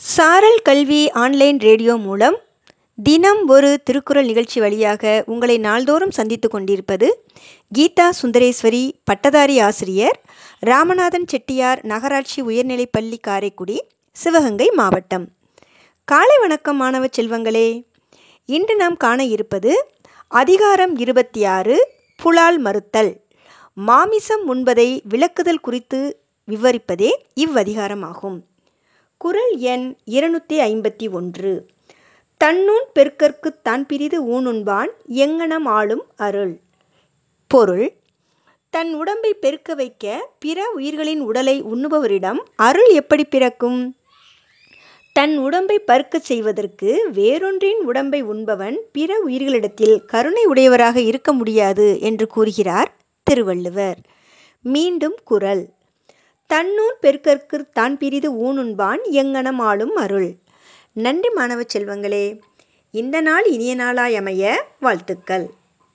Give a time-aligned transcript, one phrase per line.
[0.00, 2.36] சாரல் கல்வி online radio மூலம்
[3.02, 7.08] தினம் ஒரு திருக்குறள் நிகழ்ச்சி வழியாக உங்களை நாள்தோறும் சந்தித்து கொண்டிருப்பது
[7.78, 10.20] கீதா சுந்தரேஸ்வரி பட்டதாரி ஆசிரியர்
[10.60, 13.78] ராமநாதன் செட்டியார் நகராட்சி உயர்நிலைப்பள்ளி காரைக்குடி
[14.16, 15.26] சிவகங்கை மாவட்டம்.
[16.04, 17.68] காலை வணக்கம் மாணவ செல்வங்களே.
[18.46, 19.88] இன்று நாம் காண இருப்பது
[20.28, 23.12] அதிகாரம் இருபத்தி ஆறு புலால் மறுத்தல்.
[23.74, 27.10] மாமிசம் உண்பதை விளக்குதல் குறித்து விவரிப்பதே
[27.40, 28.38] இவ்வதிகாரமாகும்.
[29.20, 31.66] குறள் எண் இருநூற்றி ஐம்பத்தி ஒன்று.
[32.44, 36.60] தன்னூன் பெருக்கற்குத் தான் பிரிது ஊனுண்பான் எங்ஙனம் ஆளும் அருள்.
[37.46, 37.92] பொருள்
[38.70, 43.96] தன் உடம்பை பெருக்க வைக்க பிற உயிர்களின் உடலை உண்ணுபவரிடம் அருள் எப்படி பிறக்கும்?
[45.12, 52.96] தன் உடம்பை பருக்கச் செய்வதற்கு வேறொன்றின் உடம்பை உண்பவன் பிற உயிர்களிடத்தில் கருணை உடையவராக இருக்க முடியாது என்று கூறுகிறார்
[53.22, 53.98] திருவள்ளுவர்.
[54.62, 55.68] மீண்டும் குறள்
[56.54, 60.34] தன்னூன் பெருக்கற்குத் தான் பிரிது ஊனுண்பான் எங்ஙனம் ஆளும் அருள்.
[60.92, 62.40] நன்றி மாணவ செல்வங்களே
[62.90, 65.50] இந்த நாள் இனிய நாளாய் அமைய வாழ்த்துக்கள்.